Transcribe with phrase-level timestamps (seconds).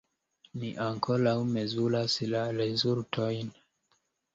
[0.61, 3.59] Ni ankoraŭ mezuras la rezultojn.